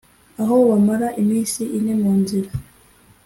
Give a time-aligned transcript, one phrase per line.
[0.41, 2.49] aho bamara iminsi ine mu nzira